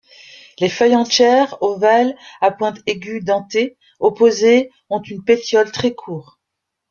Les 0.57 0.67
feuilles 0.67 0.95
entières, 0.95 1.61
ovales 1.61 2.17
à 2.41 2.49
pointe 2.49 2.79
aigüe, 2.87 3.21
dentées, 3.21 3.77
opposées 3.99 4.71
ont 4.89 4.97
un 4.97 5.21
pétiole 5.23 5.71
très 5.71 5.93
court. 5.93 6.39